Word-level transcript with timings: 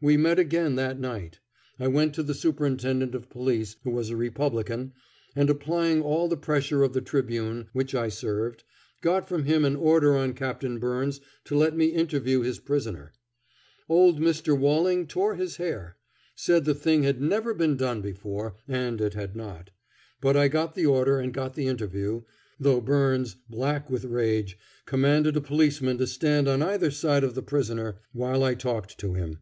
But 0.00 0.06
we 0.06 0.16
met 0.16 0.38
again 0.38 0.76
that 0.76 1.00
night. 1.00 1.40
I 1.80 1.88
went 1.88 2.14
to 2.14 2.22
the 2.22 2.32
Superintendent 2.32 3.16
of 3.16 3.28
Police, 3.28 3.74
who 3.82 3.90
was 3.90 4.10
a 4.10 4.16
Republican, 4.16 4.92
and, 5.34 5.50
applying 5.50 6.02
all 6.02 6.28
the 6.28 6.36
pressure 6.36 6.84
of 6.84 6.92
the 6.92 7.00
Tribune, 7.00 7.66
which 7.72 7.96
I 7.96 8.08
served, 8.08 8.62
got 9.00 9.28
from 9.28 9.42
him 9.42 9.64
an 9.64 9.74
order 9.74 10.16
on 10.16 10.34
Captain 10.34 10.78
Byrnes 10.78 11.20
to 11.46 11.56
let 11.56 11.76
me 11.76 11.86
interview 11.86 12.42
his 12.42 12.60
prisoner. 12.60 13.12
Old 13.88 14.20
Mr. 14.20 14.56
Walling 14.56 15.08
tore 15.08 15.34
his 15.34 15.56
hair; 15.56 15.96
said 16.36 16.64
the 16.64 16.74
thing 16.76 17.02
had 17.02 17.20
never 17.20 17.52
been 17.52 17.76
done 17.76 18.00
before, 18.00 18.54
and 18.68 19.00
it 19.00 19.14
had 19.14 19.34
not. 19.34 19.70
But 20.20 20.36
I 20.36 20.46
got 20.46 20.76
the 20.76 20.86
order 20.86 21.18
and 21.18 21.34
got 21.34 21.54
the 21.54 21.66
interview, 21.66 22.22
though 22.60 22.80
Byrnes, 22.80 23.34
black 23.50 23.90
with 23.90 24.04
rage, 24.04 24.56
commanded 24.86 25.36
a 25.36 25.40
policeman 25.40 25.98
to 25.98 26.06
stand 26.06 26.46
on 26.46 26.62
either 26.62 26.92
side 26.92 27.24
of 27.24 27.34
the 27.34 27.42
prisoner 27.42 27.96
while 28.12 28.44
I 28.44 28.54
talked 28.54 28.96
to 28.98 29.14
him. 29.14 29.40